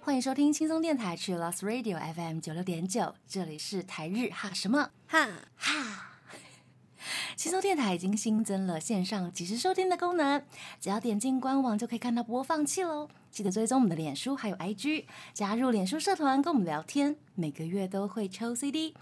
[0.00, 6.16] 欢迎收听轻松电台，去 Lost Radio FM 九六点九，这里是台日哈什么哈，哈。
[7.36, 10.42] 轻松电台已经新增了线上即时收听的功能，
[10.80, 13.06] 只要点进官网就可以看到播放器喽。
[13.34, 18.94] 记得追踪我们的脸书还有 IG，加入脸书社团跟我们聊天，每个月都会抽 CD。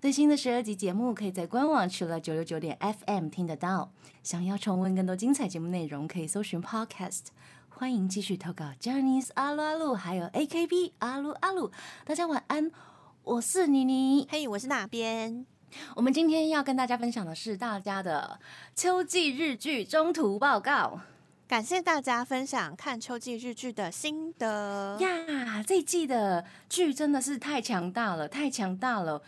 [0.00, 3.90] 最新的十二集节目可以在官网除了九六九点 FM 听得到。
[4.22, 7.30] 想要重温更多精彩节目内容，可以搜寻 Podcast。
[7.68, 11.72] 欢迎继续投稿 j a n i c e 阿鲁阿鲁，还有 AKB 阿鲁阿鲁。
[12.04, 12.70] 大家晚安，
[13.24, 14.28] 我是妮妮。
[14.30, 15.44] 嘿，我是那边。
[15.96, 18.38] 我们今天要跟大家分享的是大家的
[18.76, 21.00] 秋季日剧中途报告
[21.50, 24.96] 感谢大家分享看秋季日剧的心得。
[25.00, 25.60] 呀！
[25.66, 29.20] 这一季的剧真的是太强大了，太强大了，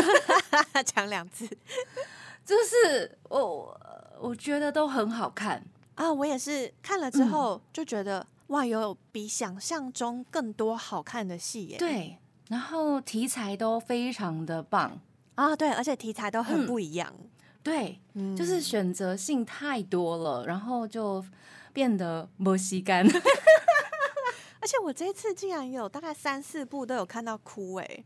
[0.86, 1.46] 讲两次
[2.42, 3.78] 就是我
[4.18, 5.62] 我觉得都很好看。
[5.96, 6.10] 啊！
[6.10, 11.76] 我也是看了之后就觉得，哇，有比想象中更多好看的戏耶。
[11.76, 12.16] 对，
[12.48, 14.98] 然后题材都非常的棒，
[15.34, 17.14] 啊，对，而且题材都很不一样。
[17.66, 21.24] 对，嗯就是选择性太多了，然后就
[21.72, 23.04] 变得没吸干。
[24.62, 28.04] 而且我这一次竟然有大概三四部都有看到哭哎。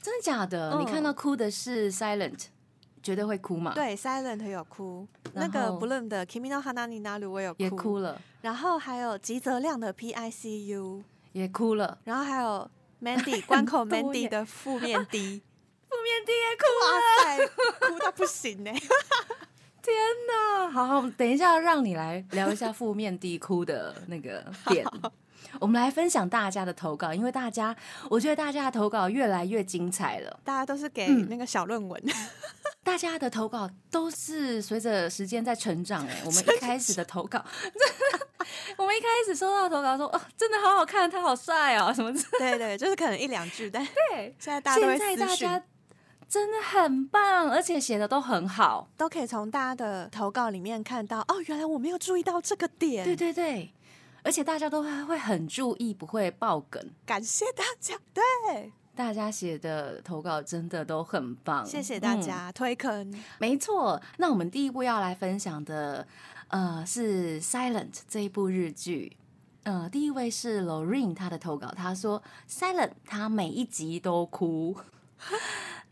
[0.00, 0.70] 真的假的？
[0.72, 2.46] 嗯你看到哭的是 Silent，
[3.02, 11.98] 绝对会哭嘛？，对，Silent 有哭，那然个后 Bloom 的 Kimi no Hana ni Naru 我有也哭了，然后还有吉泽亮的 PICU，也哭了。
[12.04, 12.70] 然后还有
[13.02, 15.42] Mandy 关口 Mandy 的负面 D，
[15.94, 16.86] 负面 D 也哭哇
[17.22, 18.70] 塞，哭到不行呢、
[19.82, 19.94] 天
[20.28, 20.70] 哪！
[20.70, 24.84] 好好，等一下让你来聊一下负面地哭的那个点。
[25.60, 27.76] 我们来分享大家的投稿，因为大家，
[28.10, 30.40] 我觉得大家的投稿越来越精彩了。
[30.42, 32.02] 大家都是给嗯那个小论文，
[32.82, 36.22] 大家的投稿都是随着时间在成长哎。
[36.24, 37.44] 我们一开始的投稿，
[38.78, 44.34] 我们一开始收到投稿说，哦，真的好好看，他好帅哦，什么之类对对，就是可能一两句，但对。
[44.40, 45.62] 现在大家都在大私讯家，
[46.34, 48.88] 真的很棒，而且写的都很好。
[48.96, 53.72] 都可以从大家的投稿里面看到，哦，原来我没有注意到这个点，对对对，
[54.24, 56.84] 而且大家都会会很注意，不会爆梗。
[57.06, 62.20] 感谢大家，对，大家写的投稿真的都很棒，谢谢大嗯。
[62.20, 66.04] 家、推坑，没错，那我们第一部要来分享的，
[66.48, 69.16] 呃，是《Silent》这一部日剧。
[69.62, 72.20] 呃，第一位是 Lorraine，她的投稿，她说
[72.52, 74.76] 《Silent》她每一集都哭，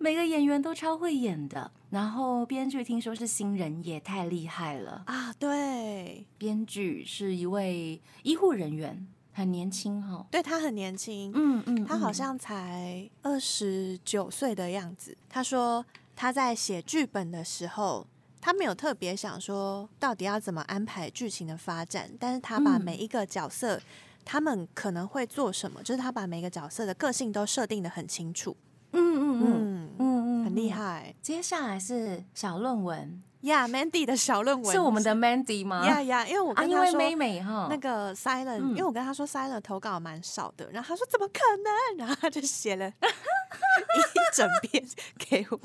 [0.02, 1.70] 每个演员都超会演的。
[1.90, 5.04] 然后编剧听说是新人，也太厉害了。
[5.06, 10.26] 啊，对，编剧是一位医护人员，很年轻哈、哦。
[10.30, 15.16] 对他很年轻，嗯嗯，嗯他好像才二十九岁的样子。
[15.28, 15.84] 他说
[16.16, 18.04] 他在写剧本的时候，
[18.40, 23.80] 他没有特别想说到底要怎么安排剧情的发展，但是他把嗯每一个角色。
[24.24, 25.82] 他们可能会做什么？
[25.82, 28.56] 就是他把每个角色的个性都设定的很清楚，
[28.92, 31.14] 嗯嗯嗯嗯，很厉害。
[31.22, 33.66] 接下来是小论文，呀。
[33.68, 35.86] Mandy 的小论文是我们的 Mandy 吗？
[35.86, 41.96] 呀呀，因为我跟他说妹妹哈，那个 Silent，、嗯因为我跟他说 Silent 投稿蛮少的，然后他说怎么可能？
[41.98, 44.84] 然后他就写了 一整篇
[45.18, 45.58] 给我。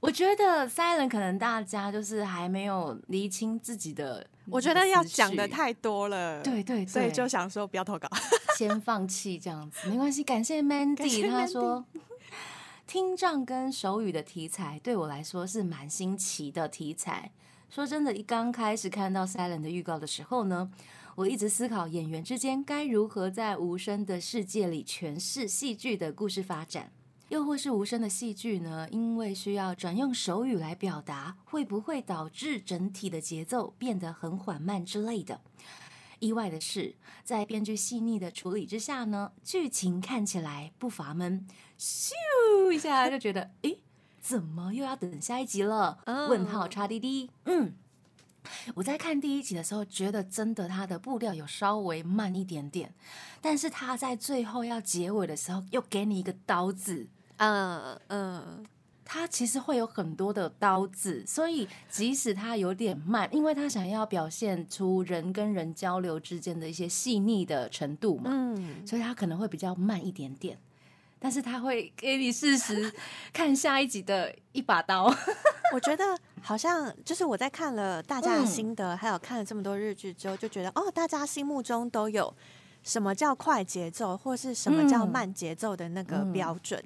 [0.00, 8.06] 我觉得 Silent 可能大家就是还没有厘清自己的，我觉得要讲的的太多了，对对对，所以就想说不要投稿。
[8.58, 10.22] 先放弃这样子，没关系。
[10.22, 11.82] 感谢 Mandy，他说
[12.86, 17.32] 听障跟手语的题材对我来说是蛮新奇的题材。
[17.70, 20.70] 说真的，一刚开始看到 Silent 的预告的时候呢，
[21.16, 26.92] 我一直思考演员之间该如何在无声的世界里诠释戏剧的故事发展。
[27.30, 28.86] 又或是无声的戏剧呢？
[28.90, 35.40] 因为需要转用手语来表达，会不会导致整体的节奏变得很缓慢之类的？
[36.18, 36.94] 意外的是，
[37.24, 41.46] 在编剧细腻的处理之下呢，剧情看起来不乏闷，
[41.78, 42.12] 咻
[42.72, 43.80] 一下就觉得，诶，
[44.20, 45.98] 怎么又要等下一集了？
[46.04, 47.74] 嗯问号叉滴滴，嗯。
[48.74, 52.92] 我在看第一集的时候，觉得真的它的步调有稍微慢一点点，
[53.40, 57.08] 但是它在最后要结尾的时候，又给你一个刀子，
[57.38, 58.66] 嗯嗯，
[59.14, 70.58] 它其实会有很多的刀子，所以即使它有点慢，因为它想要表现出人跟人交流之间的一些细腻的程度嘛，嗯，所以它可能会比较慢一点点。
[71.20, 72.92] 但是它会给你适时
[73.32, 75.06] 看下一集的一把刀。
[75.72, 76.04] 我觉得
[76.42, 82.34] 好像就是我在看了大家的嗯心得，还有看了这么多日剧之后，就觉得哦，大家心目中都有
[82.82, 86.82] 什么叫快节奏，或是什么叫嗯慢节奏的那个嗯标准。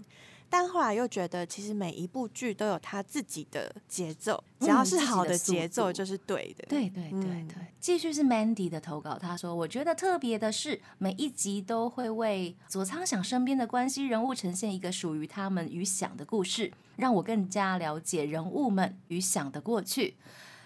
[0.50, 6.64] 但后来又觉得，其实每一部剧都有它自己的节奏，只要是好的节奏就是对的。
[6.68, 20.16] 对对对嗯对，继续是 Mandy 的投稿，他说：“我觉得特别的是，每一集都会为佐仓想身边的关系人物呈现一个属于他们与想的故事，让我更加了解人物们与想的过去。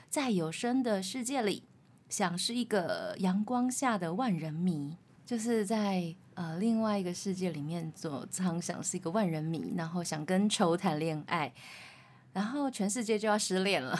[0.09, 1.65] 在有声的世界里，
[2.09, 11.53] 想是一个阳光下的万人迷，就是在呃另外一个世界里面，佐仓想是一个万人迷，然后想跟球谈恋爱，
[12.33, 13.99] 然后全世界就要失恋了。”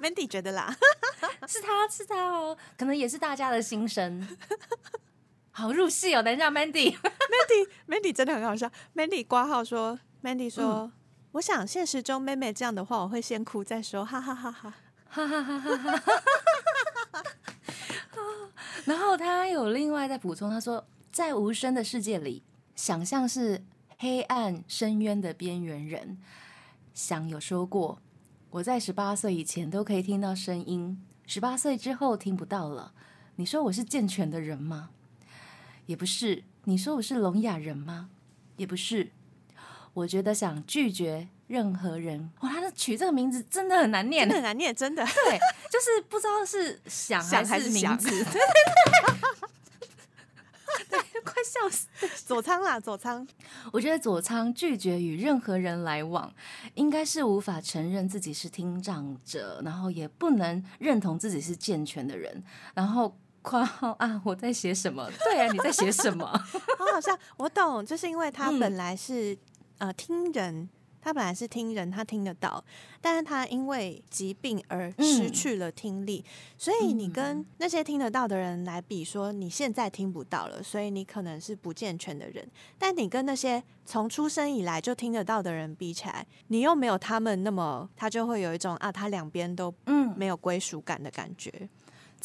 [0.00, 0.76] Mandy 觉得啦，
[1.48, 4.26] 是他是他哦，可能也是大家的心声。
[5.50, 6.22] 好入戏哦！
[6.22, 8.70] 等一下，Mandy，Mandy，Mandy 真的很好笑。
[8.94, 10.92] Mandy 挂号说，Mandy 说，
[11.32, 14.74] 我想现实中妹妹这样的话，我会先哭再说，哈哈哈哈。
[15.08, 16.02] 哈哈哈哈哈
[17.12, 17.22] 哈。
[18.84, 20.86] 然后他有另外再补充，他说，
[21.16, 22.42] 在无声的世界里，
[22.74, 23.64] 想象是
[23.96, 26.18] 黑暗深渊的边缘人。
[26.92, 28.02] 想有说过，
[28.50, 32.92] 我在十八岁以前都可以听到声音，十八岁之后听不到了。
[33.36, 34.90] 你说我是健全的人吗？
[35.86, 36.44] 也不是。
[36.64, 38.10] 你说我是聋哑人吗？
[38.58, 39.10] 也不是。
[39.94, 42.30] 我觉得想拒绝任何人。
[42.40, 45.02] 哇，他的取这个名字真的很难念真的，很难念，真的。
[45.02, 45.38] 对，
[45.72, 48.10] 就是不知道是想想还是名字，
[51.46, 51.86] 笑死。
[52.26, 53.26] 佐仓啦，佐仓。
[53.72, 56.32] 我觉得佐仓拒绝与任何人来往，
[56.74, 62.42] 应该是无法承认自己是听障者，然后也不能认同自己是健全的人，
[62.74, 65.08] 然后括号啊，我在写什么？
[65.24, 66.26] 对啊，你在写什么？
[66.26, 69.38] 好好笑，我懂，就是因为他嗯本来是、
[69.78, 70.68] 呃听人，
[71.06, 72.64] 他本来是听人，他听得到，
[73.00, 76.24] 但是他因为疾病而失嗯去了听力，
[76.58, 82.44] 所以你跟那些听得到的人来比，说你现在听不到了，所以你可能是不健全的人，
[82.76, 91.68] 但你跟那些从出生以来就听得到的人比起来，你又没有他们那么，他就会有一种啊，他两边都嗯，没有归属感的感觉。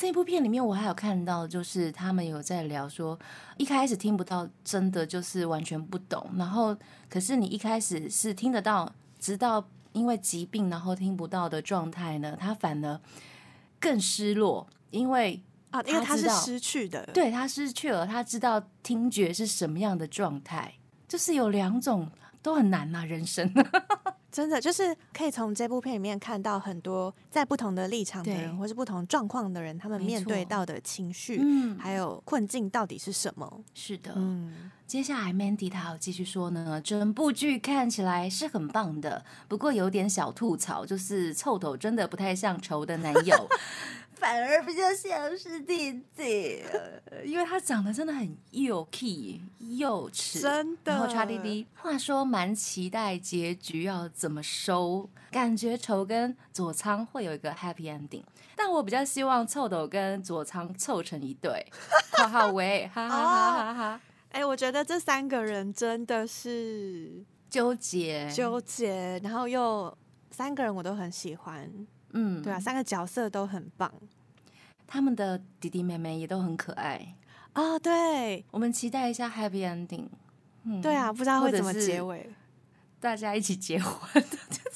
[0.01, 3.19] 这部片里面我还有看到，就是他们有在聊说，
[3.57, 6.75] 一开始听不到，真的就是完全不懂，然后
[7.07, 9.63] 可是你一开始是听得到，直到
[9.93, 12.99] 因为疾病然后听不到的状态呢，他反而
[13.79, 15.39] 更失落，因为
[15.69, 20.73] 啊，因为他是失去的，对他失去了，他知道听觉是什么样的状态，
[21.07, 22.09] 就是有两种
[22.41, 23.53] 都很难呐、人生。
[24.31, 33.61] 真的就是可以从这部片里面看到很多在不同的立场的人，或是不同状况的人，他们面对到的情绪，嗯，还有困境到底是什么？
[33.73, 43.49] 是的，嗯，接下来，Mandy 她要继续说呢，整部剧看起来是很棒的，不过有点小吐槽，就是臭头真的不太像仇的男友，
[44.21, 46.61] 反而比较像是弟弟，
[47.09, 51.65] 呃因为他长得真的很幼 key 幼齿，真的然后叉滴滴。
[51.73, 58.21] 话说蛮期待结局要怎么收，感觉仇跟佐仓会有一个 happy ending，
[58.55, 61.65] 但我比较希望臭斗跟佐仓凑成一对，
[62.13, 64.01] 括号喂，哈哈哈哈哈。
[64.29, 67.11] 哎、我觉得这三个人真的是
[67.49, 69.97] 纠结，纠结，然后又
[70.29, 71.69] 三个人我都很喜欢，
[72.13, 73.91] 嗯，对啊，三个角色都很棒。
[74.87, 77.15] 他们的弟弟妹妹也都很可爱，
[77.53, 78.43] 啊、对。
[78.51, 80.07] 我们期待一下 happy ending。
[80.63, 82.29] 嗯，对啊，不知道会怎么结尾，
[82.99, 84.23] 大家一起结婚，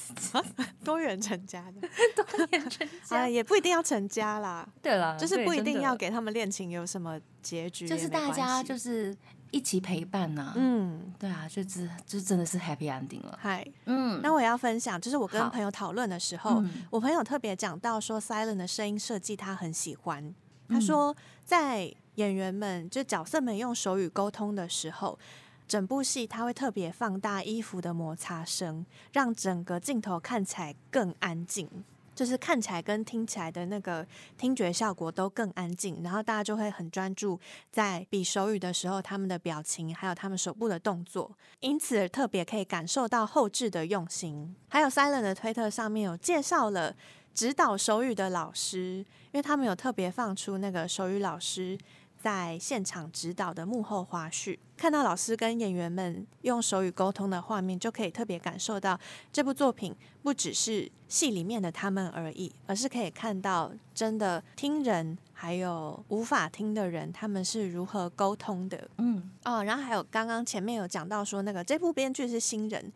[0.82, 1.86] 多元成家的。
[2.16, 3.28] 多元成啊，家。
[3.28, 9.16] 也不一定要成家啦，对了，就是不一定要给他们恋情有什么结局，就是大家就是是
[9.56, 13.38] 一起陪伴呐、嗯，对啊，就是就真的是 happy ending 了。
[13.40, 13.66] 嗨。
[13.86, 20.22] 嗯，那我也要分享，就是我跟朋友讨论的时候，嗯我朋友特别讲到说，Silent 的声音设计他很喜欢。
[20.24, 20.34] 嗯
[20.68, 25.18] 他说，在演员们就角色们用手语沟通的时候，
[25.66, 31.66] 整部戏他会特别放大衣服的摩擦声，让整个镜头看起来更安静。
[32.16, 34.04] 就是看起来跟听起来的那个
[34.38, 37.38] 听觉效果都更安静，然后大家就会很专注
[37.70, 44.56] 在比手语的时候，他们的表情还有他们手部的动作，因此特别可以感受到后置的用心。
[44.68, 46.96] 还有 Silent 的推特上面有介绍了
[47.34, 51.78] 指导手语的老师，因为他们有特别放出那个手语老师
[52.26, 58.98] 在现场指导的幕后花絮，看到老师跟演员们用手语沟通的画面，就可以特别感受到
[59.32, 68.90] 这部作品不只是戏里面的他们而已，而是可以看到真的听人还有无法听的人，他们是如何沟通的。
[68.98, 72.92] 嗯，哦，然后还有刚刚前面有讲到说，那个这部编剧是新人，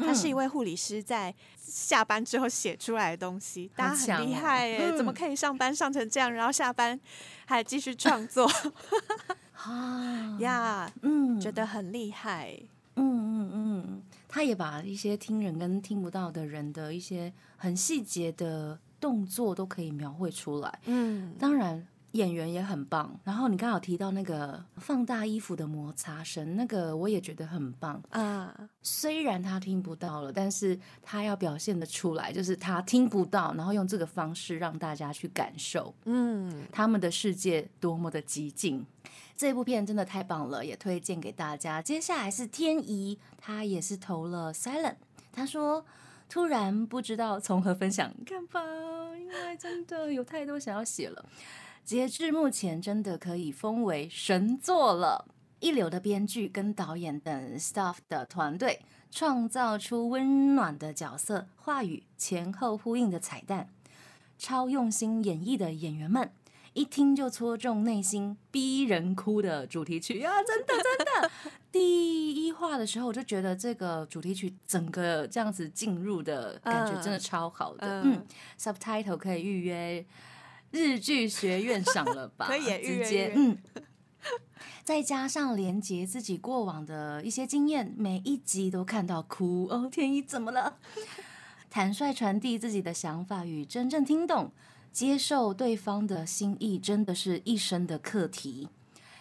[0.00, 4.96] 他是一位护理师，在下班之后写出来的东西，大家很厉害 耶！
[4.96, 6.98] 怎么嗯可以上班上成这样，然后下班
[7.46, 8.50] 还继续创作
[9.54, 10.90] 啊，呀？
[11.02, 12.58] 嗯，觉得很厉害。
[12.96, 20.78] 嗯嗯嗯嗯，他也把一些听人跟听不到的人的一些很细节的动作都可以描绘出来。
[20.86, 23.18] 嗯，当然，演员也很棒。
[23.24, 28.02] 然后你刚好提到那个放大衣服的摩擦声，那个我也觉得很棒。
[28.10, 38.84] 啊，虽然他听不到了，但是他要表现的出来，就是他听不到，然后用这个方式让大家去感受嗯，他们的世界多么的激进。
[39.36, 41.80] 这部片真的太棒了，也推荐给大家。
[41.80, 44.96] 接下来是天怡，他也是投了 Silent，
[45.32, 45.84] 他说。
[46.32, 48.60] 突然不知道从何分享，看吧，
[49.18, 51.26] 因为真的有太多想要写了。
[51.84, 55.26] 截至目前，真的可以封为神作了。
[55.58, 63.68] 一流的编剧跟导演等 staff 的团队，创造出温暖的角色、话语前后呼应的彩蛋，
[64.38, 66.32] 超用心演绎的演员们，
[66.72, 70.32] 一听就戳中内心、逼人哭的主题曲啊！
[70.42, 71.30] 真的真的，
[71.70, 78.02] 第一话的时候我就觉得这个主题曲整个这样子进入的感觉真的超好的。
[78.02, 78.26] 嗯嗯
[78.58, 80.02] subtitle 可以预约
[80.70, 82.48] 日剧学院赏了吧？
[82.82, 83.58] 直接嗯。
[84.84, 90.78] 再加上连接自己过往的一些经验，每一集都看到哭哦，天一怎么了？
[91.70, 94.50] 坦率传递自己的想法与真正听懂、
[94.90, 98.68] 接受对方的心意，真的是一生的课题。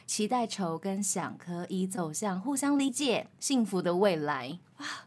[0.08, 4.58] 期待愁跟想可以走向互相理解、幸福的未来。
[4.78, 5.06] 啊，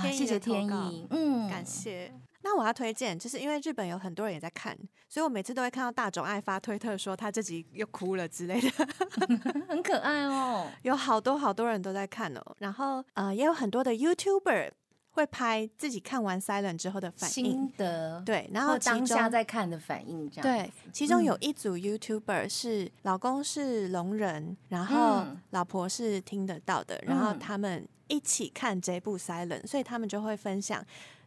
[0.00, 2.12] 天意谢谢天意，嗯，感谢。
[2.48, 4.72] 那我要推荐，就是因为日本有很多人也在看，
[5.08, 8.70] 所以我每次都会看到大冢爱发推特说他自己又哭了之类的，
[9.68, 10.70] 很可爱哦。
[10.82, 12.40] 有好多好多人都在看哦。
[12.60, 14.70] 然后呃，也有很多的 YouTuber
[15.10, 30.84] 会拍自己看完 Silent 之后的反应心，得，对，然然后当下在看的反应，这样对，其中有嗯一组 YouTuber 是老公是聋人，然后嗯老婆是听得到的，然后嗯他们一起看这部 Silent，所以他们就会分享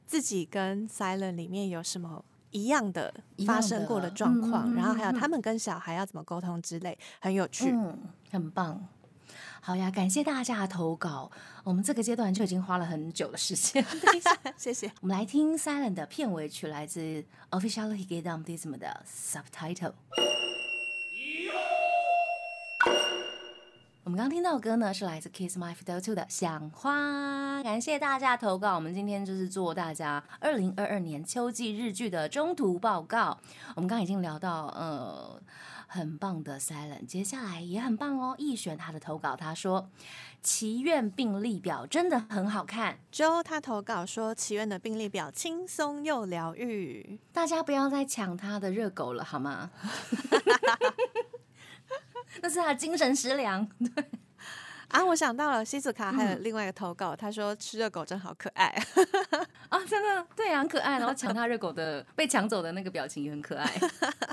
[0.09, 3.13] 自己跟 Silent 里面有什么一样的
[3.45, 7.69] 发生过的的状况，然后还有嗯他们跟小孩要怎么沟通之类，很有趣。
[7.69, 7.95] 嗯，
[8.31, 8.87] 很棒。
[9.61, 11.31] 好呀，感谢大家的投稿。
[11.63, 13.85] 我们这个阶段就已经花了很久的时间。
[14.57, 14.91] 谢谢。
[15.01, 19.93] 我们来听 Silent 的片尾曲，来自 Official Higedam Dism 的 Subtitle。
[24.09, 27.59] 我们刚听到的歌呢，是来自 Kiss My Fiddle Two 的《想花》。
[27.63, 33.37] 感谢大家投稿，我们今天就是做大家二零二二年秋季日剧的中途报告。
[33.75, 35.39] 我们刚刚已经聊到，呃，
[35.85, 38.33] 很棒的 Silent，接下来也很棒哦。
[38.39, 39.83] 易璇他的投稿，他说
[40.41, 47.19] 《祈愿病历表》真的很好看，Joe 他投稿说，祈愿的病历表轻松又疗愈。
[47.31, 49.69] 大家不要再抢他的热狗了，好吗？
[52.41, 53.67] 那是他精神食粮。
[53.95, 54.05] 对
[54.89, 58.65] 啊，我想到了，西子卡还有嗯另外一个投稿，他说吃热狗真好可爱。
[59.69, 60.97] 啊，真的，对啊，很可爱。
[60.97, 63.71] 然后抢他热狗的被抢走的那个表情也很可爱。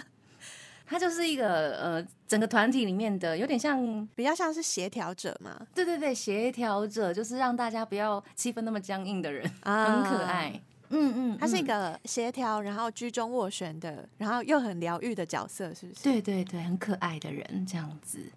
[0.88, 10.62] 他就是一个呃，整个团体里面的有点像，比较像是协调者嘛，对对对，协调者，就是让大家不要气氛那么僵硬的人，啊很可爱。
[10.90, 16.02] 嗯嗯，他是一嗯个协调，然后居中斡旋的，然后又很疗愈的角色，是不是？
[16.02, 18.30] 对对对，很可爱的人这样子。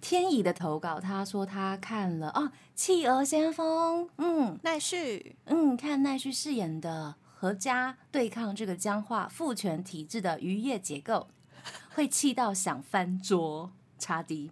[0.00, 2.42] 天乙的投稿，他说他看了哦，
[2.74, 11.28] 《企鹅先锋》，嗯奈绪，嗯，看奈绪饰演的何家对抗这个僵化父权体制的渔业结构，
[11.94, 14.50] 会气到想翻桌，差低。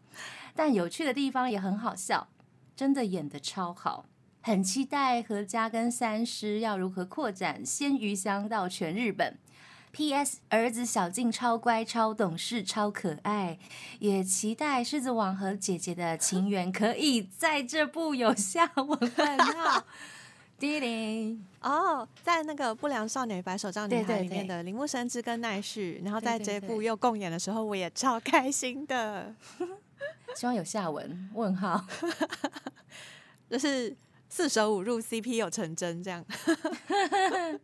[0.54, 2.28] 但有趣的地方也很好笑，
[2.76, 4.04] 真的演的超好。
[4.48, 9.36] 很期待何家跟三师要如何扩展鲜鱼香到全日本。
[9.92, 10.38] P.S.
[10.48, 13.58] 儿子小静超乖、超懂事、超可爱，
[13.98, 19.84] 也期待狮子王和姐姐的情缘可以在这部有下文问号。
[20.58, 29.34] 滴铃，哦，在那个《不良少女白手杖女孩》里面的铃木伸之跟奈绪，然后在这部又共演的时候，我也超开心的，
[30.34, 31.84] 希望有下文问号。
[33.50, 33.96] 就是
[34.29, 36.25] 四舍五入 CP 有成真这样。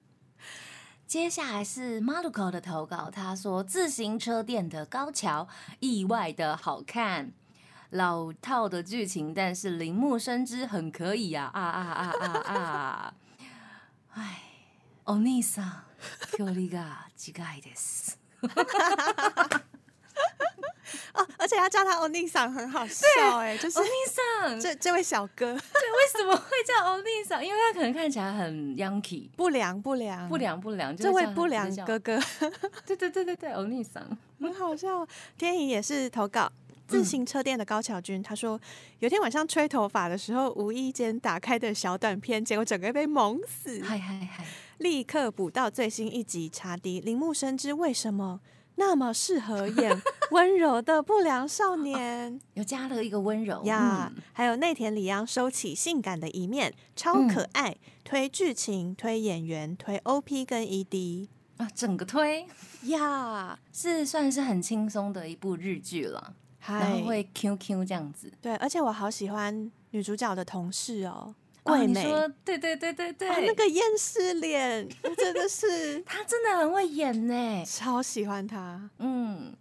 [1.07, 5.47] 接下来是 Maruko 的投稿，他说自行车店的高桥
[5.79, 7.31] 意外的好看，
[7.89, 13.13] 老套的剧情，但是铃木伸之很可以啊啊啊啊啊啊！
[14.13, 14.41] 哎，
[15.05, 15.85] お兄さん、
[16.37, 18.19] 距離が近いです。
[21.13, 23.05] 哦，而且他叫他欧尼桑很好笑
[23.37, 25.59] 哎、就是お兄さん，这这这位小哥 为
[26.11, 27.43] 什么会叫お兄さん？
[27.43, 32.19] 因为他可能看起来很 Yankee，不良不良不，良不良，就这会叫他位不良直接叫哥哥
[32.85, 34.17] 对对对对对，お兄さん。
[34.41, 35.07] 很好笑。
[35.37, 36.51] 天怡也是投稿，
[36.87, 38.59] 自行车店的高桥君，他说
[38.99, 44.45] 有天晚上吹头发的时候，无意间打开的小短片，结果整个被蒙死，嗨嗨嗨，
[44.79, 46.49] 立刻补到最新一集。
[46.49, 48.39] 查迪铃木生之为什么
[48.76, 52.40] 那么适合演温柔的不良少年。
[52.54, 53.62] 又加了一个温柔。
[53.64, 54.10] 呀？
[54.16, 54.22] 嗯。
[54.32, 57.76] 还有内田里央收起性感的一面，超可爱。
[58.02, 62.46] 推剧情，推演员，推 OP 跟 E ED 啊，整个推？
[62.84, 66.34] 呀，是算是很轻松的一部日剧了，
[66.66, 68.30] 然后会 QQ 这样子。
[68.42, 72.02] 对，而且我好喜欢女主角的同事哦，桂美。
[72.04, 77.64] 说对对对对对，啊，那个厌世脸，我真的是 他真的很会演呢。
[77.66, 78.90] 超喜欢她。
[78.98, 79.52] 嗯，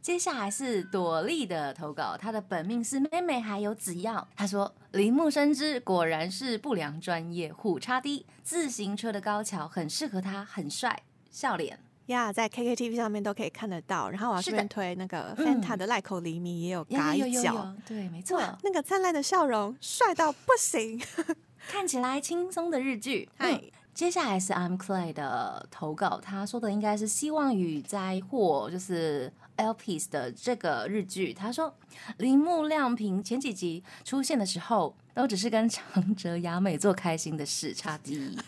[0.00, 4.26] 接下来是朵莉的投稿，她的本命是妹妹，还有子耀。
[4.34, 11.78] 她说：“铃木深知果然是不良专业，虎叉低自行车的高桥很适合他，很帅，笑脸。
[12.06, 14.10] 呀在 KKTV 上面都可以看得到。
[14.10, 21.00] 然后我要是的顺便推那个嗯 Fanta 的赖口黎明也有有嘎一脚，对，没错，哇，那个灿烂的笑容，帅到不行。
[21.68, 23.28] 看起来轻松的日剧。
[23.36, 23.62] 嗨嗯
[23.94, 31.34] 接下来是 I'm Clay 的投稿，他说的应该是希望与灾祸，就是 LPS 的这个日剧。
[31.34, 31.76] 他说
[32.16, 38.38] 铃木亮平前几集出现的时候，都只是跟长泽雅美做开心的事，差第一。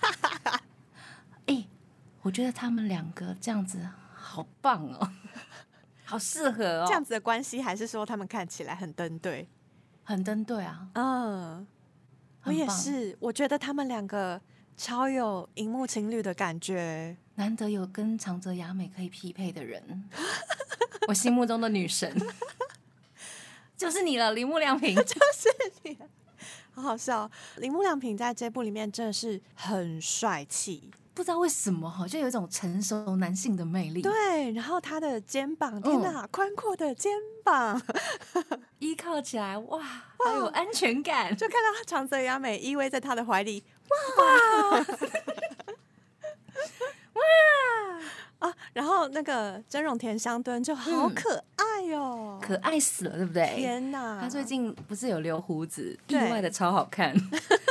[1.45, 1.67] 哎、
[2.25, 5.13] 我觉得他们两个这样子好棒哦，
[6.05, 9.47] 好适合哦，这样子的关系，还是说他们看起来很登对？
[10.03, 10.89] 很登对啊。
[10.95, 11.67] 嗯，
[12.45, 14.41] 我也是，我觉得他们两个
[14.75, 17.15] 超有荧幕情侣的感觉。
[17.35, 20.09] 难得有跟长泽雅美可以匹配的人，
[21.07, 22.11] 我心目中的女神
[23.77, 24.95] 就是你了，铃木亮平。
[24.97, 25.49] 就是
[25.83, 25.99] 你
[26.73, 37.13] 好好笑，铃木亮平在这部里面真的是很帅气，不知道为什么哈，就有一种成熟男性的魅力。，对，然后他的肩膀，天哪，宽阔的肩
[37.45, 37.81] 膀，
[38.81, 39.81] 依靠起来哇，
[40.19, 41.35] 好有安全感。
[41.37, 43.63] 就看到长泽雅美依偎在他的怀里，
[44.19, 44.85] 哇哇
[48.51, 48.55] 啊！
[48.73, 53.55] 然后那个真荣田香敦就好嗯可爱哦，可爱死了，对不对？
[53.57, 54.19] 天哪！
[54.21, 57.15] 他最近不是有留胡子，意外的超好看。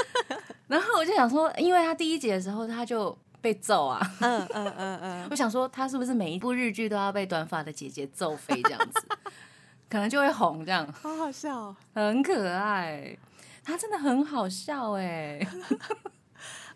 [0.67, 9.06] 然后我就想说，因为他第一集的时候他就被揍啊，嗯嗯嗯嗯， 我想说他是不是每一部日剧都要被短发的姐姐揍飞这样子，
[9.89, 10.89] 可能就会红这样。
[10.93, 11.75] 好好笑哦。
[11.93, 13.17] 很可爱，
[13.62, 15.45] 他真的很好笑哎。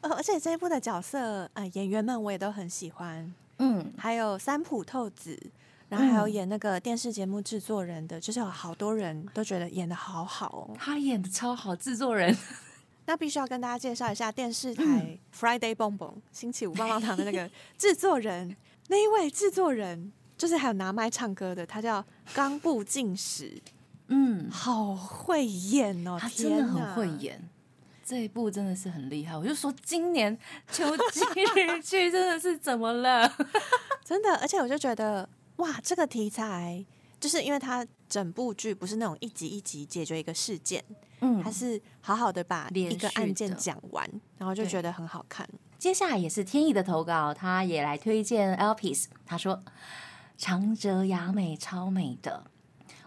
[0.02, 5.40] 呃， 而且这一部的角色，呃，演员们我也都很喜欢，嗯，还有三浦透子，
[5.88, 10.76] 然后还有嗯演那个电视节目制作人的，就是有好多人都觉得演的好好哦。
[10.78, 12.36] 他演的超好，制作人
[13.08, 18.56] 那必须要跟大家介绍一下电视台嗯 Friday 蹦蹦星期五棒棒糖的那个 制作人，
[18.90, 23.60] 那一位制作人就是还有拿麦唱歌的，他叫冈部进史，
[24.10, 27.18] 嗯，好会演哦，他真的天很会哪。
[27.20, 27.50] 演。
[28.06, 30.38] 这一部真的是很厉害，我就说今年
[30.72, 31.22] 秋季
[31.56, 33.30] 日剧真的是怎么了？
[34.04, 36.86] 真的，而且我就觉得哇，这个题材
[37.20, 40.84] 就是因为它整部剧不是那种一集一集解决一个事件，
[41.22, 45.48] 嗯它是好好的把连一个案件讲完，然后就觉得很好看。
[45.80, 49.64] 接下来也是天意的投稿，他也来推荐 Elpis，他说
[50.38, 52.46] 长泽雅美超美的，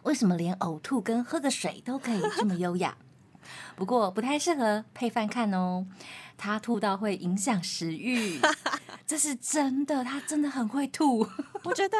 [0.02, 2.96] 为什么连呕吐跟喝个水都可以这么优雅？
[3.74, 5.86] 不过不太适合配饭看哦，
[6.36, 8.40] 他吐到会影响食欲，
[9.06, 11.26] 这是真的，他真的很会吐，
[11.64, 11.96] 我觉得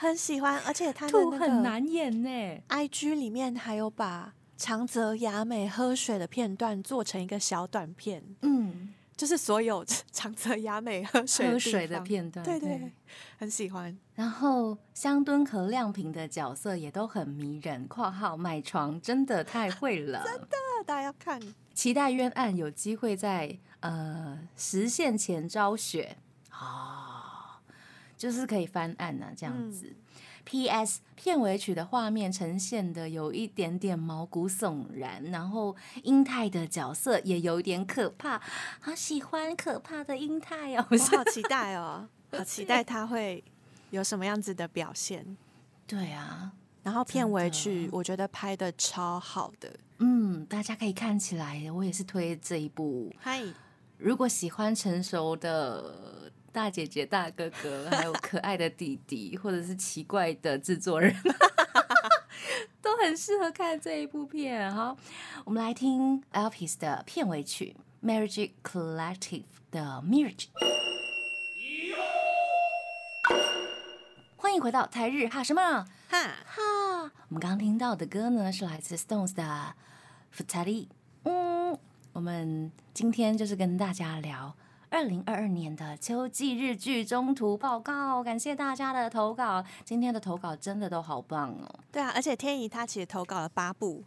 [0.00, 2.62] 很喜欢，而且他的那个很难演呢。
[2.68, 12.92] IG 里面还有把长泽雅美喝水的片段做成一个小短片，嗯，就是所有长泽雅美喝水喝水的片段，对对，
[13.38, 13.98] 很喜欢。
[14.14, 17.84] 然后香敦和亮平的角色也都很迷人。
[17.90, 20.48] （括号买床真的太会了，真的。
[20.86, 21.42] 大家要看，
[21.74, 26.16] 期待冤案有机会在呃实现前昭雪
[26.50, 27.07] 啊、
[28.18, 29.96] 就是可以翻案呢、这样子。
[30.44, 31.00] P.S.
[31.14, 38.40] 片尾曲的画面呈现的有一点点毛骨悚然，然后英泰的角色也有一点可怕，
[38.80, 40.86] 好喜欢可怕的英泰哦。
[40.90, 43.44] 我好期待哦， 好期待他会
[43.90, 45.36] 有什么样子的表现。
[45.86, 46.52] 对啊，
[46.82, 53.14] 然后片尾曲我觉得拍的超好的，嗯，大家可以看起来，我也是推这一部。
[53.18, 53.42] 嗨，
[53.98, 61.14] 如果喜欢成熟的大姐姐、大哥哥，还有可爱的弟弟，或者是奇怪的制作人，
[62.80, 64.74] 都很适合看这一部片。
[64.74, 64.96] 好，
[65.44, 70.46] 我们来听 Elpis 的片尾曲《Marriage Collective》的 Marriage。
[74.36, 76.62] 欢迎回到台日哈什么哈，哈？
[77.28, 79.42] 我们刚刚听到的歌呢，是来自 Stones 的
[80.30, 80.88] 《f u t a l i
[81.24, 81.78] 嗯，
[82.12, 84.56] 我们今天就是跟大家聊
[84.90, 88.22] 二零二二年的秋季日剧中途报告。
[88.22, 91.80] 感谢大家的投稿，今天的投稿真的都好棒哦。
[91.92, 94.02] 对啊，而且天怡她其实投稿了八部，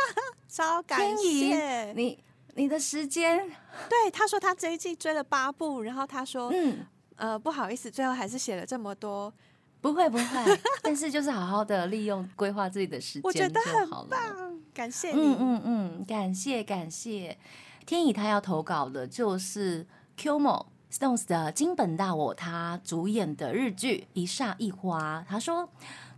[0.48, 1.92] 超感谢。
[1.92, 2.18] 你
[2.54, 3.46] 你的时间，
[3.88, 9.32] 对，他说他这一季追了八部，然后他说，嗯，呃，不好意思，最后还是写了这么多，
[9.80, 14.04] 不会不会， 但是就是好好的利用规划自己的时间，我觉得很好。
[14.04, 15.20] 棒，感谢你。
[15.20, 17.36] 嗯嗯嗯，感谢感谢。
[17.84, 19.84] 天乙他要投稿的就是
[20.16, 25.20] Qmo Stones 的金本大我他主演的日剧《一煞一花》。
[25.28, 25.68] 他说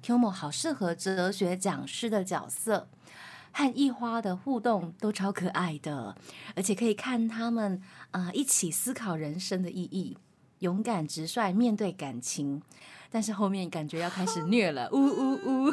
[0.05, 2.89] Qmo 好适合哲学讲师的角色，
[3.53, 6.17] 和一花的互动都超可爱的，
[6.57, 7.81] 而且可以看他们
[8.11, 10.19] 啊、一起思考人生的意义，
[10.59, 12.63] 勇敢直率面对感情。
[13.11, 15.73] 但是后面感觉要开始虐了，呜呜呜！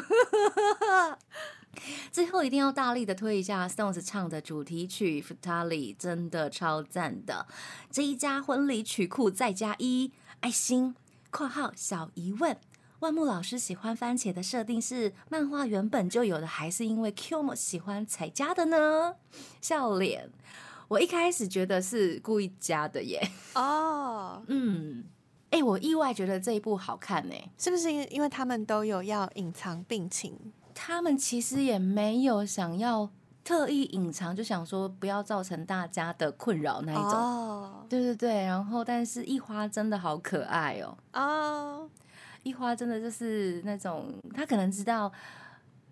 [2.10, 7.46] 最后一定要大力的推一下 Stones 唱的主题曲《f u t a l i 真的超赞的。
[7.90, 10.94] 这一家婚礼曲库再加一爱心
[11.30, 12.56] （括号小疑问）。
[13.00, 19.16] 万木老师喜欢番茄的设定是漫画原本就有的，还是因为 Q 喜欢才加的呢？
[19.60, 20.30] 笑脸，
[20.86, 23.20] 我一开始觉得是故意加的耶。
[23.56, 25.04] 哦，嗯，
[25.50, 27.34] 哎、我意外觉得这一部好看呢。
[27.58, 30.38] 是不是因为因为他们都有要隐藏病情？
[30.74, 33.10] 他们其实也没有想要
[33.44, 37.12] 特意隐藏，就想说不要造成大家的困扰那一种。
[37.12, 41.90] 哦对对对，然后但是一花真的好可爱哦，哦，
[42.42, 45.12] 一花真的就是那种她可能知道，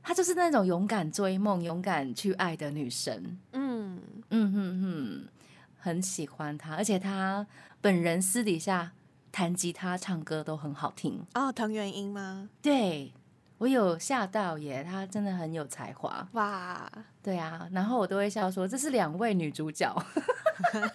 [0.03, 3.39] 她就是那种勇敢追梦、勇敢去爱的女神。
[3.53, 5.29] 嗯，嗯哼哼，
[5.77, 7.47] 很喜欢她，而且她
[7.83, 8.93] 本人私底下
[9.31, 11.27] 弹吉他、唱歌都很好听。
[11.35, 12.49] 哦，藤原英吗？
[12.63, 13.13] 对
[13.61, 16.27] 我有吓到耶，她真的很有才华。
[16.33, 16.91] 哇，
[17.23, 19.95] 对啊，然后我都会笑说这是两位女主角，
[20.73, 20.89] 因为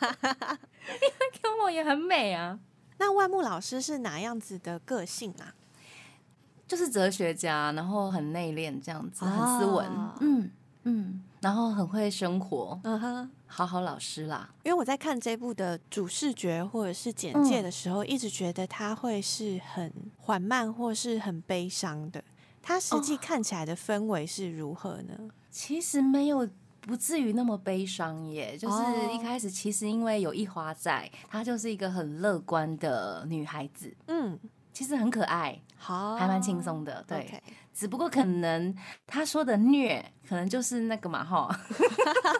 [1.31, 2.59] Q 梦也很美啊，
[2.97, 5.53] 那万木老师是哪样子的个性啊？
[6.67, 10.51] 就是哲学家，然后很内敛这样子，很斯文，哦嗯
[10.85, 22.23] 嗯，然后很会生活，嗯哼，好好老师啦，因为我在看这部的主视觉或者是简介的时候，一直觉得他会是很缓慢或是很悲伤的。
[22.65, 25.17] 它实际看起来的氛围是如何呢？
[25.49, 26.49] 其实没有。
[26.87, 34.39] 不至于那么悲伤耶，就是哦一开始其实因为有一花在，她就是一个很乐观的女孩子，嗯，
[34.71, 37.41] 其实很可爱，好，还蛮轻松的，对。
[37.73, 38.71] 只不过可能
[39.07, 41.49] 她说的虐，可能就是那个嘛哈，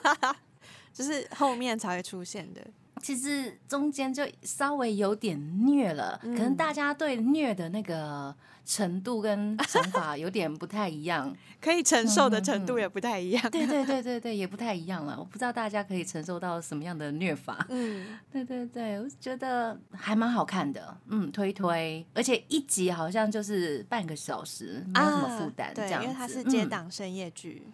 [0.94, 2.62] 就是后面才会出现的。
[3.06, 8.34] 其实中间就稍微有点虐了，嗯可能大家对虐的那个
[8.66, 11.32] 程度跟想法有点不太一样。
[11.62, 13.52] 可以承受的程度也不太一样。
[13.52, 15.16] 对对对对对，也不太一样了。
[15.20, 17.64] 我不知道大家可以承受到什么样的虐法。
[17.70, 26.08] 嗯， 对对对，我觉得还蛮好看的，嗯，推推，而且一集好像就是半个小时，没有什么负担，对，样子。
[26.08, 27.68] 因为它是接嗯档深夜剧。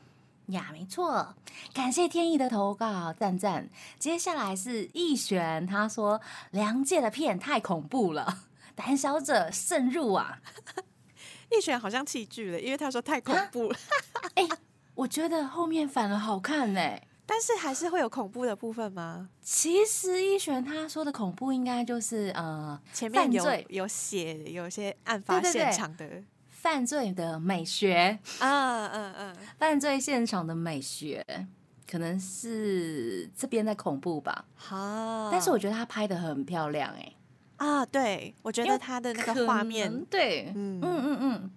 [0.47, 1.35] 呀，没错，
[1.73, 3.69] 感谢天意的投稿，赞赞。
[3.97, 6.19] 接下来是易璇，他说
[6.51, 10.41] 梁界的片太恐怖了，胆小者慎入啊！
[11.51, 13.77] 易璇好像弃剧了，因为他说太恐怖了，
[14.95, 16.81] 我觉得后面反而好看呢。
[17.25, 19.29] 但是还是会有恐怖的部分吗？
[19.41, 26.23] 其实易璇他说的恐怖，应该就是呃前面有有血，有些案发现场的。
[26.61, 31.25] 犯罪的美学，啊嗯嗯，犯罪现场的美学，
[31.89, 34.45] 可能是这边在恐怖吧。
[34.53, 35.29] 好。
[35.31, 37.13] 但是我觉得他拍的很漂亮哎。
[37.55, 41.51] 啊，对，我觉得他的那个画面，对，嗯嗯嗯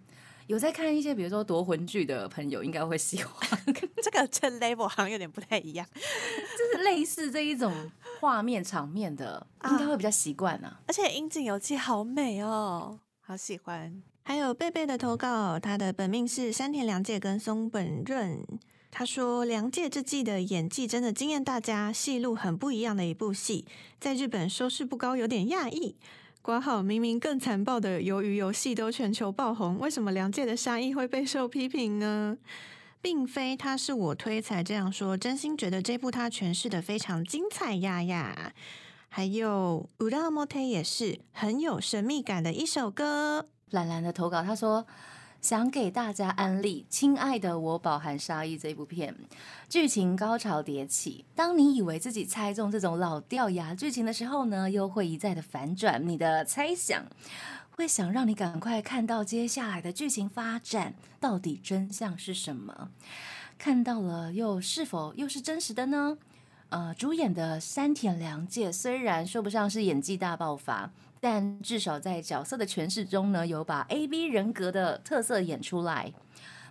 [0.47, 3.61] 有在看一些比如说夺魂剧的朋友应该会喜欢，
[4.03, 5.87] 这个这 level 好像有点不太一样。
[5.95, 7.91] 就是类似这一种
[8.21, 10.81] 画面场面的，啊应该会比较习惯啊。
[10.87, 14.03] 而且樱井游纪好美哦，好喜欢。
[14.27, 18.43] 还有贝贝的投稿，他的本命是山田凉介跟松本润。
[18.91, 23.67] 他说：“凉介这季的演技真的惊艳大家，戏路很不一样的一部戏，
[24.01, 25.97] 在日本收视不高，有点讶异。
[26.41, 32.39] 挂号明明更残暴的《鱿鱼游戏》都全球爆红，为什么凉介的杀意会备受批评呢？
[33.03, 38.55] 并非他是我推才这样说，真心觉得这部他诠释的非常精彩呀呀。
[39.11, 43.49] 还有《乌拉莫忒》也是很有神秘感的一首歌。
[43.71, 44.87] 兰兰的投稿，他说
[45.41, 49.15] 想给大家安利《亲爱的我饱含杀意》这部片，
[49.69, 51.25] 剧情高潮迭起。
[51.35, 57.05] 当你以为自己猜中这种老掉牙剧情的时候呢，又会一再的反转你的猜想。
[57.77, 62.91] 会想让你赶快看到接下来的剧情发展，到底真相是什么？
[63.59, 66.17] 看到了又是否又是真实的呢？
[66.69, 70.93] 呃，主演的山田凉介虽然说不上是演技大爆发，
[71.25, 76.13] 但至少在角色的诠释中呢，有把 A B 人格的特色演出来，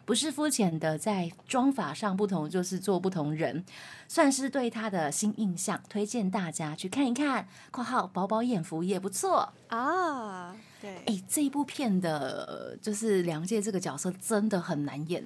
[0.06, 3.66] 不是肤浅的在妆法上不同就是做不同人，
[4.08, 7.48] 算是对他的新印象，推荐大家去看一看。
[7.74, 15.26] （括号饱饱眼福也不错啊，对，哎，这一部片的就是梁介这个角色真的很难演。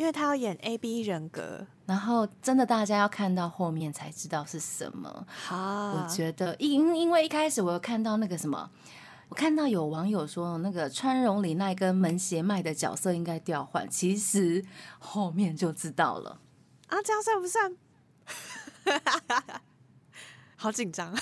[0.00, 5.26] 因为他要演 A B 人格，然后真的大家要看到后面才知道是什么。
[5.28, 8.70] 好，我觉得因因为一开始我有看到那个什么，
[9.28, 14.64] 我看到有网友说那个川荣里奈跟门胁麦的角色应该调换，其实
[14.98, 16.40] 后面就知道了。
[16.86, 17.76] 啊，这样算不算？
[20.60, 21.12] 好紧张。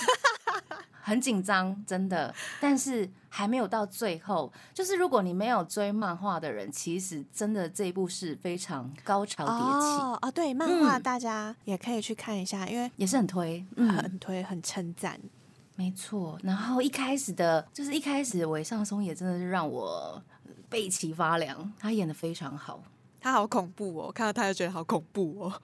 [1.00, 4.52] 很紧张，真的，但是还没有到最后。
[4.74, 10.18] 就是如果你没有追漫画的人，其实真的这一部是非常高潮迭起哦。
[10.20, 15.18] 哦，对，漫画大家也可以去看一下，因为也是很推，很推，很称赞。
[15.76, 16.38] 没错。
[16.42, 20.22] 然后一开始的，就是一开始尾上松也真的是让我
[20.68, 22.82] 背脊发凉，他演的非常好，
[23.18, 25.62] 他好恐怖哦，看到他就觉得好恐怖哦，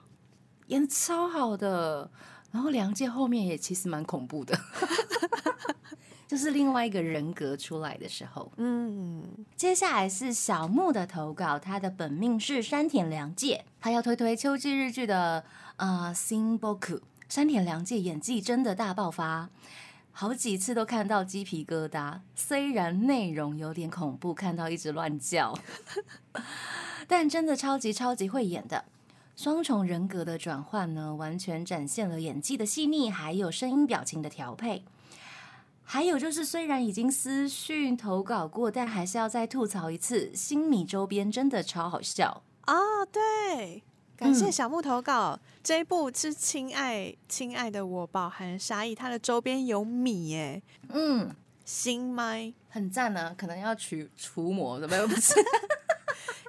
[0.69, 2.09] 演超好的。
[2.55, 4.57] 然后梁界后面也其实蛮恐怖的，
[6.25, 8.49] 就是另外一个人格出来的时候。
[8.55, 9.21] 嗯，
[9.57, 15.43] 接下来是小木的投稿，他的本命是山田凉介，他要推推秋季日剧的
[15.75, 17.01] 呃新 boku。
[17.27, 19.49] 山田凉介演技真的大爆发，
[20.13, 22.21] 好几次都看到鸡皮疙瘩。
[22.35, 25.53] 虽然内容有点恐怖，看到一直乱叫，
[27.05, 28.85] 但真的超级超级会演的。
[29.35, 34.83] 双重人格的转换呢，完全展现了演技的细腻，还有声音表情的调配。
[35.83, 40.33] 还有就是，虽然已经私讯投稿过，但还是要再吐槽一次。
[40.33, 42.73] 新米周边真的超好笑啊！
[43.11, 43.83] 对，
[44.17, 45.39] 感谢小木投稿。
[45.61, 50.63] 这一部是《亲爱亲爱的我》，饱含沙溢，它的周边有米耶。
[50.89, 55.33] 嗯，新麦很赞呢，可能要取除魔怎么又不是？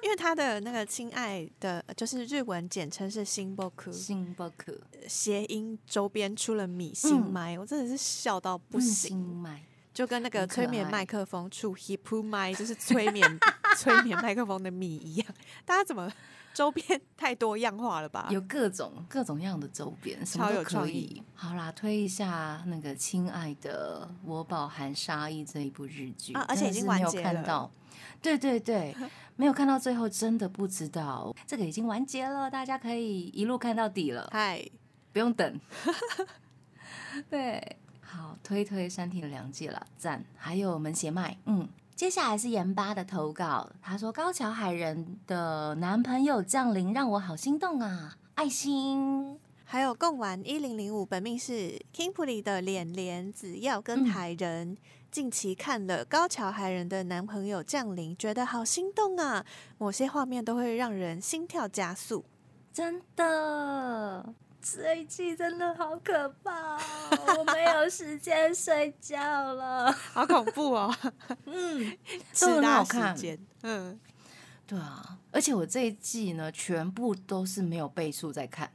[0.03, 9.45] 因为他的那个亲爱的，就是日文简称是新波克，新波克谐音周边出了米新麦，我真的是笑到不行。
[9.93, 13.39] 就跟那个催眠麦克风出 hip 麦，就是催眠
[13.77, 15.27] 催眠麦克风的米一样。
[15.65, 16.07] 大家怎么
[16.53, 18.27] 周边太多样化了吧？
[18.29, 21.23] 有各种各种样的周边，超有创意。
[21.33, 27.71] 好啦，推一下那个亲爱的我饱含沙溢这一部日剧，而且已经完结了。
[28.21, 28.95] 对对对，
[29.35, 34.29] 没有看到最后，真的不知道这个已经完结了，大家可以一路看到底了。
[34.31, 34.63] 嗨，
[35.13, 35.59] 不用等。
[37.29, 40.23] 对，好推推山田凉介了，赞。
[40.35, 49.39] 还有门胁麦，嗯，接下来是盐巴的投稿，他说高桥海人的男朋友降临让我好心动啊，爱心。
[49.69, 54.77] 还有贡丸一零零五，本命是 Kingplay 的脸脸子耀跟海人。
[55.09, 59.45] 近期看了高桥海人的男朋友降临，觉得好心动啊！
[59.77, 62.25] 某些画面都会让人心跳加速，
[62.73, 66.75] 真的，这一季真的好可怕，
[67.37, 69.17] 我没有时间睡觉
[69.53, 70.93] 了， 好恐怖哦！
[71.45, 71.97] 嗯，
[72.39, 73.17] 都很好看，
[73.63, 73.99] 嗯，
[74.67, 78.69] 对啊，而且我这一季呢，全部都是没有倍数在看，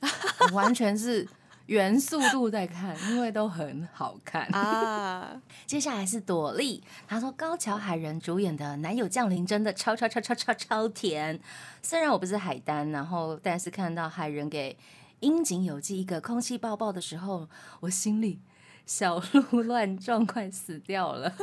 [0.52, 1.26] 完全是。
[1.68, 5.38] 原速度在看，因为都很好看啊。
[5.66, 11.38] 接下来是朵莉，她说高桥海人主演的《男友降临》真的超超超超超超甜。
[11.82, 14.78] 虽然我不是海丹，然后但是看到海人给
[15.20, 17.50] 樱井有纪一个空气抱抱的时候，
[17.80, 18.40] 我心里
[18.86, 21.34] 小鹿乱撞，快死掉了。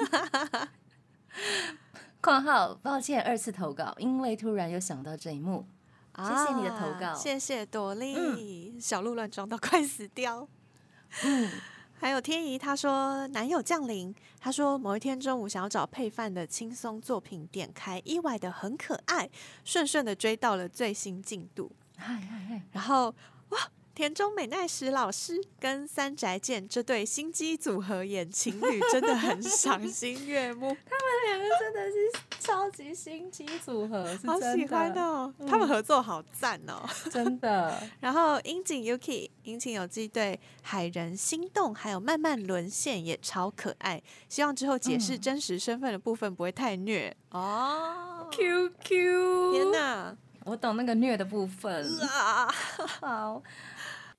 [2.20, 5.68] 括号抱歉二次投稿，因为突然又想到这一幕。
[6.18, 8.80] 谢谢你的投稿，谢谢朵莉。
[8.80, 10.48] 小鹿乱撞到快死掉。
[11.24, 11.52] 嗯，
[12.00, 19.30] 还有天怡，她说男友降临，她说某一天中午想要找配饭的轻松作品，点开意外的很可爱，
[19.64, 21.72] 顺顺的追到了最新进度。
[21.98, 23.14] 嗨嗨嗨，然后
[23.50, 23.60] 哇。
[23.96, 30.68] 田中美奈实老师跟三宅健这对心机组合演情侣，真的很赏心悦目。
[30.86, 35.34] 他们两个真的是超级心机组合，好喜欢哦！
[35.48, 37.82] 他们合作好赞哦，真的。
[38.02, 44.04] 然后樱井 Yuki、樱井有纪对海人心动，还有慢慢沦陷也超可爱。
[44.28, 48.28] 希望之后解释真实身份的部分不会太虐哦。
[48.30, 52.54] Q Q，天哪，我懂那个虐的部分啊。
[53.00, 53.42] 好。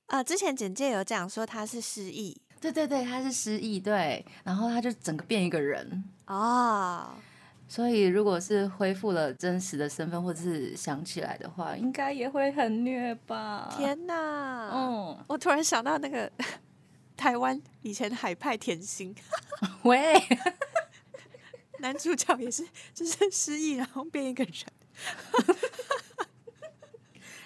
[0.07, 7.09] 呃，之前简介有讲说他是失忆，对对对，他是失忆，对，然后他就整个变一个人，哦，
[7.67, 13.73] 所以如果是恢复了真实的身份，或者是想起来的话，应该也会很虐吧？
[13.77, 14.71] 天哪！
[14.73, 16.31] 嗯，我突然想到那个
[17.17, 19.13] 台湾以前海派甜心，
[19.83, 20.13] 喂，
[21.79, 24.53] 男主角也是就是失忆，然后变一个人。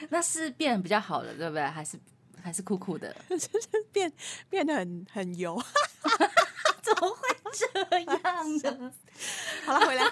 [0.10, 1.64] 那是变比较好了，对不对？
[1.64, 1.98] 还是
[2.42, 3.16] 还是酷酷的？
[3.30, 4.12] 就是变
[4.50, 5.62] 变得很很油。
[6.82, 7.18] 怎么会
[7.54, 8.00] 这
[8.30, 8.92] 样呢？
[9.66, 10.04] 好了，回来，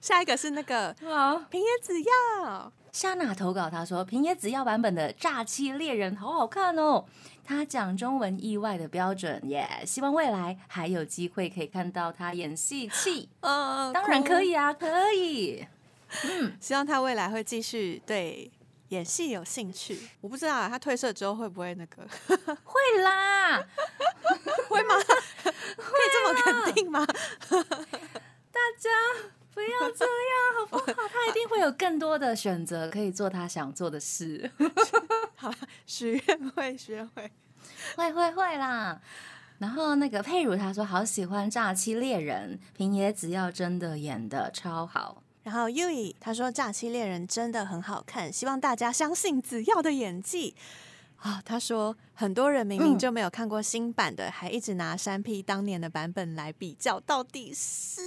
[0.00, 2.72] 下一个是那个好，平野紫耀。
[2.90, 7.04] 夏娜投稿，她说平野紫耀版本的《诈欺猎人》好好看哦。
[7.44, 13.26] 他讲中文意外的标准耶希望未来还有机会可以看到他演戏气。
[13.40, 15.66] 嗯，当然可以啊，可以。
[16.24, 18.50] 嗯希望他未来会继续对
[18.88, 19.98] 演戏有兴趣。
[20.20, 22.06] 我不知道啊他退社之后会不会那个
[22.64, 23.58] 会啦，
[24.68, 24.94] 会吗？
[25.44, 27.06] 可以这么肯定吗？
[28.50, 28.90] 大家
[29.54, 30.12] 不要这样
[30.58, 31.08] 好不好？
[31.08, 34.50] 他一定会有更多的选择，可以做他想做的事。
[35.36, 37.30] 好了，许愿会，许愿会。
[37.96, 39.00] 会会会啦。
[39.58, 45.22] 然后那个佩如她说好喜欢《诈欺猎人》，平野紫耀真的演的超好。
[45.42, 50.54] 然后 U 以他说《假期猎人》真的很好看，希望大家相信子耀的演技。
[51.16, 58.00] 啊、他说很多人明明嗯就没有看过新版的，还一直拿山 P 当年的版本来比较，到底是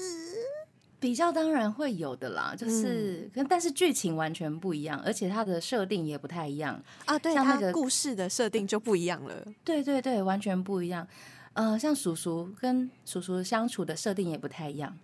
[0.97, 6.81] 比较当然会有的啦，就是跟、但是剧情完全不一样，而且它的设定也不太一样。
[7.03, 7.19] 啊？
[7.19, 9.45] 对，他像那个故事的设定就不一样了。
[9.65, 11.05] 对对对，完全不一样。
[11.51, 14.97] 呃，像叔叔跟叔叔相处的设定也不太一样。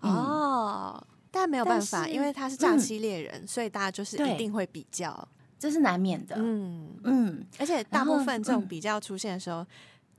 [0.00, 5.26] 嗯哦，但没有办法，因为他是诈欺猎人，所以大家就是一定会比较。
[5.58, 6.36] 这是难免的。
[6.38, 9.66] 嗯，嗯，而且大部分这种嗯比较出现的时候，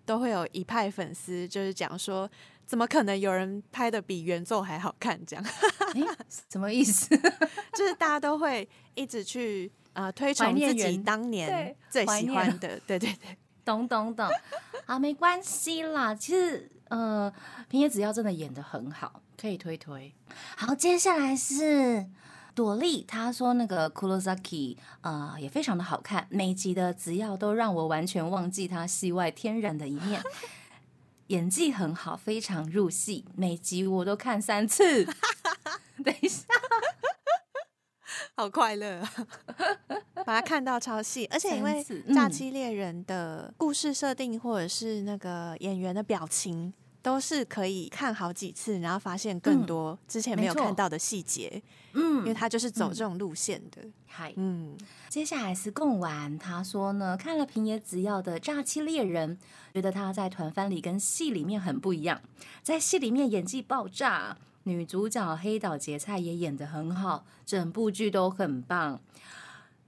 [0.06, 2.30] 都会有一派粉丝就是讲说，
[2.67, 5.19] 怎么可能有人拍的比原作还好看？
[5.26, 5.43] 这样，
[5.95, 6.04] 诶，
[6.50, 7.17] 什么意思？
[7.74, 14.28] 就是大家都会一直去呃推崇自己当年最喜欢的，对对对，懂懂 懂，
[14.86, 16.13] 啊，没关系啦。
[16.13, 17.34] 其实呃，
[17.67, 20.13] 平野紫耀真的演的很好，可以推推。
[20.56, 22.06] 好，接下来是
[22.54, 30.21] 朵莉，她说那个 Kurosaki 呃也非常的好看，每集的紫耀都让我完全忘记他戏外天然的一面。
[31.27, 35.06] 演技很好，非常入戏，每集我都看三次。
[36.04, 36.43] 等一下，
[38.36, 39.13] 好快乐啊，
[40.25, 46.73] 把它看到超细，而且因为三次《诈嗯欺猎人》的故事设定或者是那个演员的表情。
[47.01, 51.61] 都是可以看好几次，然后发现更嗯多之前没有看到的细节，
[51.93, 52.19] 嗯。
[52.21, 53.81] 因为他就是走这种路线的。
[54.05, 54.77] 嗨，嗯，
[55.09, 59.37] 接下来是贡丸，他说呢，看了平野紫耀的《诈欺猎人》，
[59.73, 62.21] 觉得他在团番里跟戏里面很不一样，
[62.61, 69.01] 在戏里面演技爆炸，女主角黑岛结菜也演得很好，整部剧都很棒。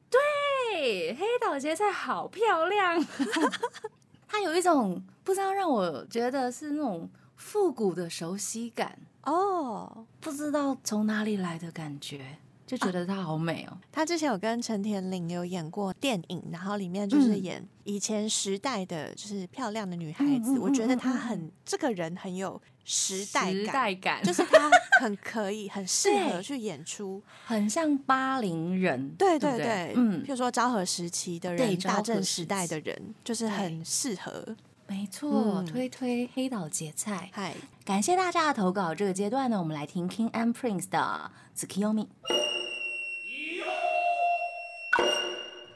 [0.10, 3.06] 对，黑岛结菜好漂亮，
[4.28, 13.78] 她有一种不知道让我觉得是那种复古的熟悉感，哦，不知道从哪里来的感觉，就觉得她好美哦。
[13.92, 20.60] 她之前有跟陈田玲有演过电影，然后里面就是嗯演以前时代的，就是漂亮的女孩子。
[20.60, 24.70] 我觉得她很这个人很有时代时感，代感就是她
[25.02, 27.22] 很可以，很适合去演出。
[27.46, 34.56] 很像八零人，对对不对对，嗯譬，如说昭和时期的人，大正时时代的人，就是很适合。
[34.94, 37.28] 没错，嗯推推黑岛结菜。
[37.34, 42.06] 嗨，感谢大家的投稿，这个阶段呢，我们来听 King and Prince 的 Tsukiyomi。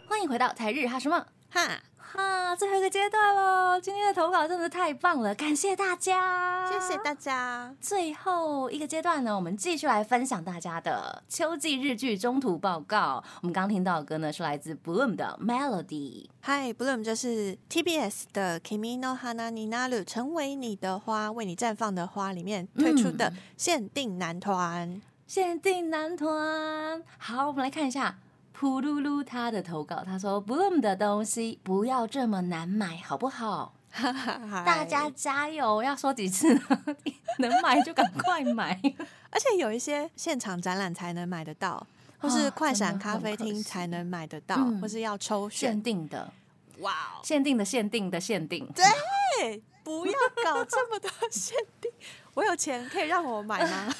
[0.08, 3.78] 欢迎回到台日哈什么哈，哈，最后一个阶段喽！
[3.82, 7.76] 今天的投稿真的太棒了，感谢大家，谢谢大家。
[7.82, 13.22] 最后一个阶段呢，我们继续来分享大家的秋季日剧中途报告。
[13.42, 16.28] 我们刚听到的歌呢，是来自 Bloom 的 Melody。
[16.40, 25.02] 嗨，Bloom 就是 TBS 的《Kimi no Hana ni Naru》，成为你的花，为你绽放的花里面推出的嗯限定男团。
[25.28, 27.04] 限定男团。
[27.18, 28.18] 好，我们来看一下
[28.60, 33.76] 普噜噜他的投稿，他说：“Bloom 的东西不要这么难买，好不好？
[34.02, 35.84] 大 大家，加油！
[35.84, 36.62] 要说几次呢？
[37.38, 38.82] 能买就赶快买。
[39.30, 41.86] 而且有一些现场展览才能买得到，
[42.18, 45.80] 或是啊快闪咖啡厅才能买得到，嗯或是要抽限。
[45.84, 46.34] 定的，
[46.80, 47.22] 哇哦！
[47.24, 48.68] 限定的，限定的，限定。
[48.74, 50.14] 对，不要
[50.44, 51.92] 搞这么多限定。
[52.34, 53.94] 我有钱可以让我买吗？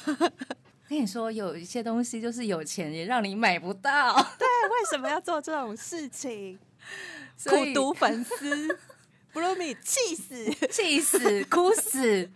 [0.88, 6.58] 跟你说，有一些东西就是有钱也让你买不到，对，为什么要做这种事情？
[7.44, 8.78] 苦读粉丝
[9.34, 10.50] ，Bloomy 气死！
[10.68, 12.30] 气死，哭死。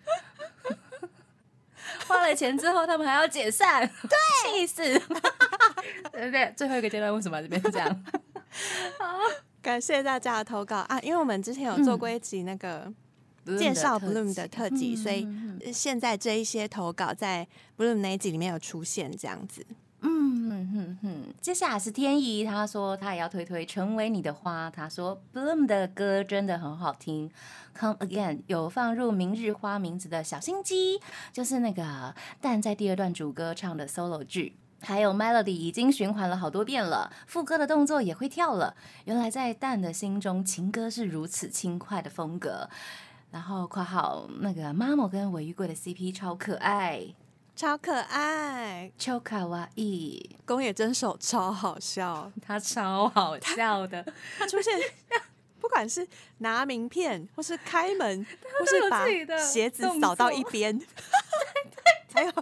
[2.07, 4.83] 花了钱之后，他们还要解散，对，气死！
[6.13, 6.53] 对不对？
[6.57, 8.05] 最后一个阶段为什么这边这样？
[9.63, 10.99] 感谢大家的投稿啊！
[11.03, 12.93] 因为我们之前有做过一集那个
[13.59, 15.27] 介绍 Bloom 的特辑，所以
[15.73, 19.65] 现在这一些投稿在 Bloom 那一集里面有出现，这样子。
[20.05, 27.31] 嗯哼哼哼，接下来是天怡，他说他也要推推《成为你的花》，他说 Bloom 的歌真的很好听，
[27.79, 31.01] 《Come Again》有放入明日花名字的小心机，
[31.33, 38.75] 就是那个但在第二段主歌唱的 solo 句，还有 Melody 已经循环了好多遍了，副歌的动作也会跳了。
[39.05, 42.69] 原来在蛋的心中，情歌是如此轻快的风格。
[43.33, 47.15] 然后括号那个 Mamo 跟尾玉贵的 CP 超可爱。
[47.55, 54.03] 超可爱，超卡哇伊，宫野真守超好笑， 他超好笑的，
[54.39, 54.73] 他出现，
[55.61, 56.07] 不管是
[56.39, 58.27] 拿名片，或是开门，
[58.59, 59.07] 或是把
[59.39, 60.81] 鞋子扫到一边，
[62.15, 62.33] 还有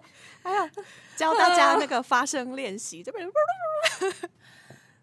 [0.44, 0.70] 还有
[1.16, 3.28] 教大家那个发声练习，这边，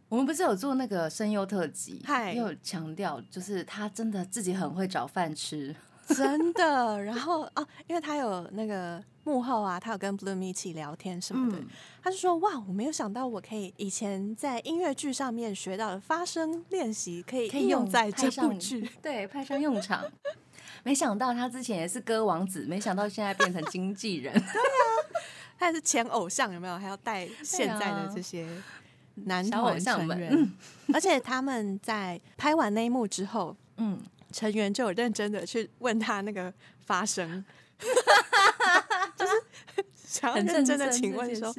[0.10, 2.04] 我们不是有做那个声优特辑，
[2.36, 5.76] 有强调，就是他真的自己很会找饭吃。
[6.08, 11.62] 真的，然后哦，因为他有那个幕后啊，他有跟 Bloom 一起聊天什么的，
[12.02, 20.02] 他就说哇，我没有想到我可以以前在音乐剧上面学到的发声练习，可以应用在这部剧， 对，派上用 场。
[20.84, 24.34] 没想到他之前也是歌王子，没想到现在变成经纪人。
[24.34, 24.88] 对啊，
[25.60, 26.78] 他是前偶像，有没有？
[26.78, 28.48] 还要带现在的这些
[29.26, 30.52] 男团成员，
[30.94, 34.00] 而且他们在拍完那一幕之后，嗯。
[34.30, 36.54] 成员就有认真的去问他那个
[36.86, 37.44] 发声，
[39.16, 39.32] 就是
[39.96, 41.52] 想要认真的请问说，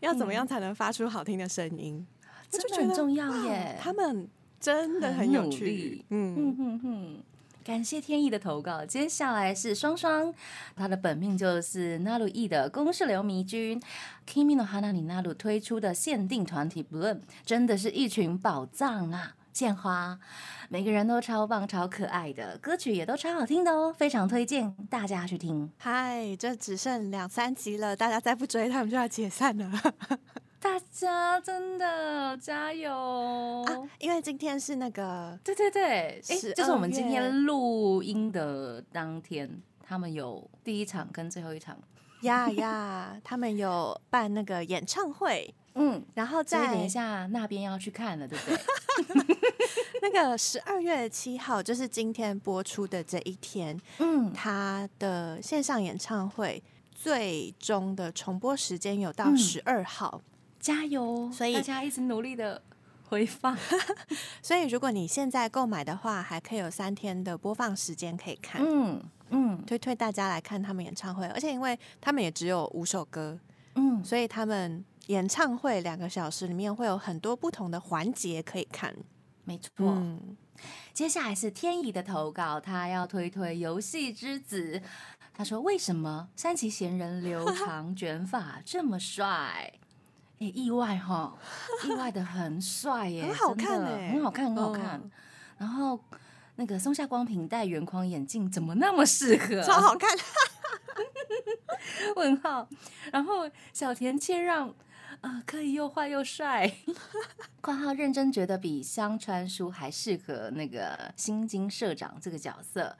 [0.00, 2.04] 要怎么样才能发出好听的声音？
[2.50, 3.78] 这就很重要耶。
[3.78, 4.26] 他们
[4.58, 6.02] 真的很有趣。
[6.08, 7.22] 嗯嗯嗯嗯，
[7.64, 8.84] 感谢天意的投稿。
[8.84, 10.32] 接下来是双双，
[10.76, 13.80] 他的本命就是纳鲁意的公式流迷君
[14.28, 19.34] ，Kimi no Hana 里纳鲁推出的限定团体 Bloom，真的是一群宝藏啊！
[19.54, 20.18] 献花，
[20.68, 25.72] 每个人都超棒、超可爱的，歌曲也都超好听的哦，非常推荐大家去听。
[25.78, 29.70] 嗨，这只剩两三集了，大家再不追，他们就要解散了。
[30.64, 32.90] 大家真的加油
[33.66, 33.88] 啊！
[33.98, 41.76] 因为今天是那个，对对对，哎，就是我们今天录音的当天，他们有第一场跟最后一场。
[42.22, 45.54] 呀呀，他们有办那个演唱会。
[45.74, 49.36] 嗯，然后再等一下，那边要去看了，对不对？
[50.00, 56.62] 那个十二月七号就是今天播出的这一天，嗯，他的线上演唱会
[56.94, 60.22] 最终的重播时间有到十二号，
[60.64, 61.30] 加油！
[61.30, 62.62] 所以大家一直努力的
[63.10, 63.54] 回放，
[64.40, 68.62] 所以如果你现在购买的话，还可以有三天的播放时间可以看。
[68.64, 73.38] 嗯嗯，推推大家来看他们演唱会，而且因为他们也只有五首歌，
[73.74, 74.82] 嗯，所以他们。
[75.08, 78.96] 演唱会两个小时里面会有很多不同的环节可以看，
[79.44, 79.70] 没错。
[79.78, 80.34] 嗯，
[80.94, 84.80] 接下来是天意的投稿，他要推推游戏之子。
[85.34, 89.74] 他说：“为什么山崎贤人留长卷发这么帅？
[90.38, 91.36] 哎，意外哈，
[91.84, 95.10] 意外的很帅耶，很好看哎，很好看，很好看。
[95.58, 95.98] 然后
[96.56, 99.62] 那个松下光平戴圆框眼镜怎么那么适合？
[99.62, 100.10] 超好看。
[102.16, 102.68] 问号。
[103.12, 104.74] 然后小田切让。”
[105.20, 106.70] 啊，可以又坏又帅。
[107.62, 112.94] 括号认真觉得比香川书还适合那个新津社长这个角色。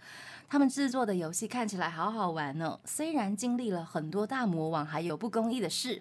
[0.48, 6.00] 他们制作的游戏看起来好好玩哦，虽然经历了很多大魔王还有不公义的事。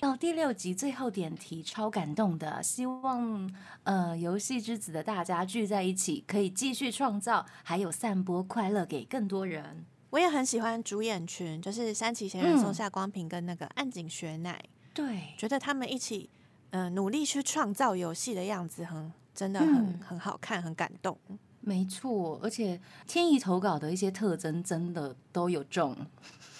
[0.00, 2.62] 到第六集最后点题，超感动的。
[2.62, 3.50] 希望
[3.84, 9.84] 呃游戏之子的大家聚在一起，可以继续创造，还有散播快乐给更多人。
[10.10, 14.62] 我也很喜欢主演群，就是山崎贤人、松下光平跟那个岸井雪乃。
[14.92, 16.30] 对，觉得他们一起，
[16.70, 21.18] 嗯，努力去创造游戏的样子，很真的很很好看，很感动。
[21.64, 25.96] 没错，而且天意投稿的一些特征真的都有中。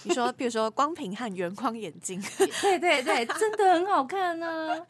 [0.04, 2.20] 你说，比如说光屏和圆框眼镜，
[2.62, 4.84] 对对对，真的很好看呢。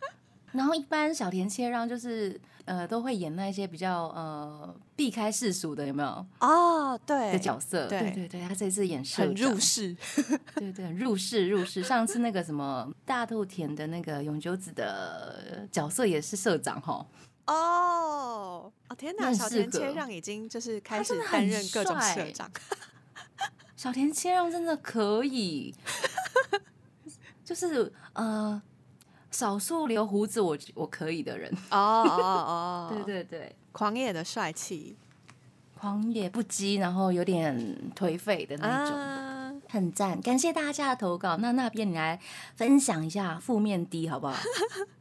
[0.53, 2.41] 然后一般小田切让就是。
[2.67, 6.27] 呃，都会演那些比较呃避开世俗的，有没有？
[6.41, 9.95] 哦，对的角色，对对对，他这次演很入世，
[10.55, 11.83] 对对，入世入世。
[11.83, 17.07] 上次那个什么大豆田的那个永久子的角色也是社长哈。
[17.47, 22.51] 哦哦天哪，小田切让已经就是开始担任各种社长。
[23.77, 25.75] 小田切让真的可以，
[27.45, 28.61] 就是呃。
[29.31, 34.97] 少数留胡子我我可以的人哦哦哦，对对对，狂野的帅气，
[35.77, 39.61] 狂野不羁，然后有点颓废的那种。
[39.69, 41.37] 很赞，感谢大家的投稿。
[41.39, 42.21] 那那边你来
[42.55, 44.37] 分享一下负面 D 好不好？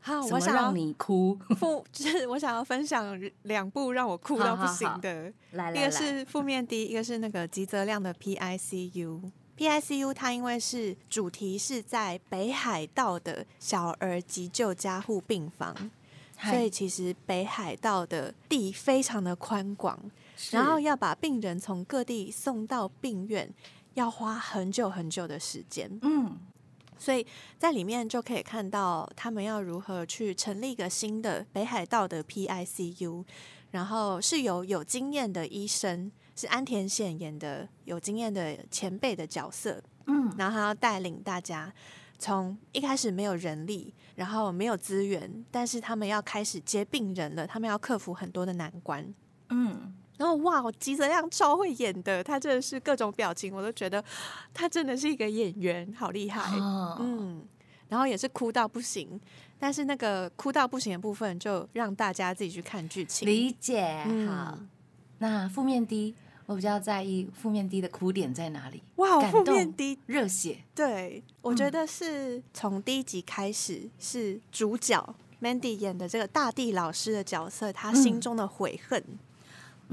[0.00, 1.38] 好，我想要你哭？
[1.58, 5.32] 负，就是我想要分享两部让我哭到不行的，
[5.74, 9.30] 一个是负面的一个是那个吉泽亮的 PICU。
[9.58, 15.74] PICU 它因为是主题是在北海道的小儿急救加护病房，
[16.38, 19.98] 所以其实北海道的地非常的宽广，
[20.50, 23.52] 然后要把病人从各地送到病院，
[23.92, 25.98] 要花很久很久的时间。
[26.00, 26.38] 嗯
[27.00, 27.26] 所以
[27.58, 33.24] 在里面就可以看到他们要如何去成立一个新的北海道的 PICU，
[33.70, 41.72] 然后是由有经验的医生，是安田显演的有经验的前辈的角色，嗯然后他要带领大家
[42.18, 49.14] 从一开始没有人力，然后没有资源，但是他们要开始接病人了，他们要克服很多的难关。
[49.48, 54.04] 嗯，然后哇，吉泽亮超会演的，他真的是各种表情，我都觉得
[54.52, 56.58] 他真的是一个演员，好厉害。
[56.58, 57.42] 哦，嗯，
[57.88, 59.18] 然后也是哭到不行，
[59.58, 63.26] 但是那个哭到不行的部分，就让大家自己去看剧情。
[63.26, 64.04] 理解。
[64.06, 64.58] 嗯好，
[65.20, 66.14] 那负面低
[66.44, 68.82] 我比较在意负面低的哭点在哪里？
[68.96, 79.02] 哇，感负面低，热血，对我觉得是从第一集开始是主角 Mandy 演的这个大地老师的角色，他心中的悔恨。
[79.08, 79.18] 嗯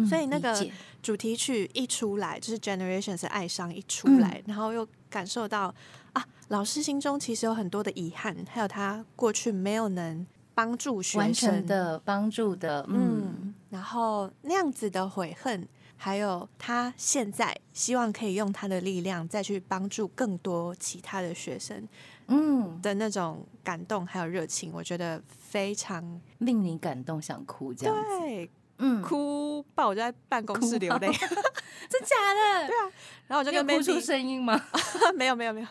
[0.06, 0.68] 所以那个
[1.02, 5.74] 主题曲一出来，就是 Generations 的哀伤一出来，然后又感受到
[6.14, 11.66] 啊，老师心中其实有很多的遗憾，还有他过去没有能帮助学生。
[11.66, 21.88] 的帮助的，嗯嗯，然后那样子的悔恨，还有他现在希望可以用他的力量再去帮助更多其他的学生
[22.28, 28.50] 嗯，的那种感动还有热情，我觉得非常令你感动想哭这样子，对，
[28.80, 31.08] 嗯，哭爆，我就在办公室流泪，
[31.90, 32.68] 真假的？
[32.68, 32.92] 对啊，
[33.28, 34.60] 然后我就跟你有哭出 Mandy 声音吗？
[35.16, 35.68] 没有没有没有，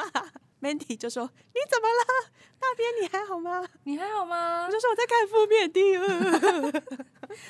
[0.60, 2.30] Mandy 就说你怎么了？
[2.64, 3.64] 那边你还好吗？
[3.84, 4.70] 你还好吗我？
[4.70, 6.82] 就说我在看负面的，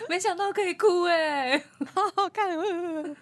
[0.08, 1.62] 没想到可以哭哎，
[1.94, 2.56] 好好看。
[2.58, 3.16] 呃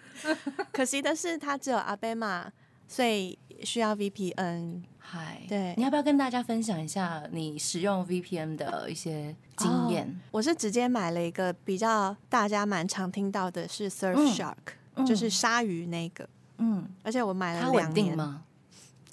[0.71, 2.51] 可惜的是，他只有阿贝玛，
[2.87, 4.83] 所以需要 VPN。
[5.13, 5.73] 嗨，对。
[5.75, 10.21] 你要不要跟大家分享一下你使用 VPN 的一些经验？
[10.31, 14.55] 我是直接买了一个比较大家蛮常听到的是 Surf 嗯 Shark，、
[14.95, 18.43] 嗯就是鲨鱼那个，嗯，而且我买了它两年，稳定吗？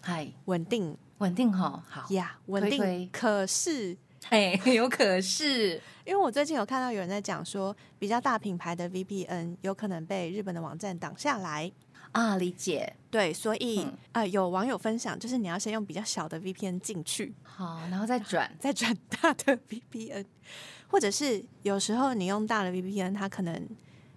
[0.01, 0.97] 嗨，稳定。
[1.19, 2.79] 稳定哈，好，呀稳定。
[2.79, 3.97] 推推可是。
[4.31, 11.71] 嘿，有可是，因为我最近有看到有人在讲说，比较大品牌的 VPN 有可能被日本的网站挡下来。
[12.19, 12.93] 啊，理解。
[13.11, 20.25] 对，所以、嗯呃，有网友分享，就是你要先用比较小的 VPN 进去，好，然后再转，再转大的 VPN，
[20.89, 23.69] 或者是有时候你用大的 VPN，它可能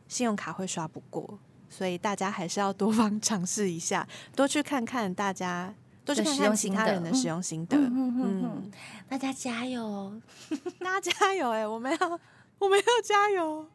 [0.07, 1.39] 信用卡会刷不过，
[1.69, 5.73] 所以大家还是要多 方尝试一下，多去看看大家，
[6.03, 7.77] 多去看看其他人的使用心得。
[7.77, 8.71] 嗯嗯嗯嗯嗯，
[9.07, 10.19] 大家加油！
[10.83, 12.19] 大家加油、哎，我们要
[12.59, 13.65] 我们要加油，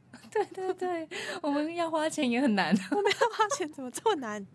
[0.45, 1.09] 对对对，
[1.41, 4.47] 我们要花钱也很难， 我们要花钱怎么这么难？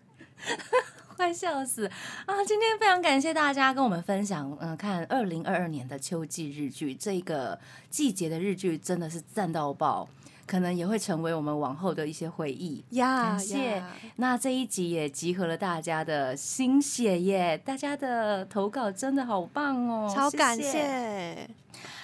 [1.15, 1.85] 快笑死
[2.25, 2.43] 啊！
[2.47, 7.59] 今天非常感谢大家跟我们分享，嗯、看二零二二年的秋季日剧，这个
[7.91, 10.07] 季节的日剧真的是赞到爆，
[10.47, 12.83] 可能也会成为我们往后的一些回忆。
[12.91, 21.49] 呀，感谢呀那这一集也集合了大家的心血耶，大家的投稿真的好棒哦，超感谢谢。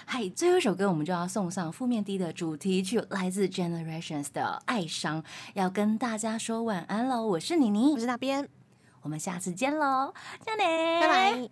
[0.10, 5.22] 嗨，最后一首歌我们就要送上负面低的主题曲，来自 Generations 的《爱伤》，
[5.54, 7.26] 要跟大家说晚安喽。
[7.26, 8.48] 我是妮妮我，是那边，
[9.02, 10.14] 我们下次见喽，
[10.46, 11.50] 加内，拜拜。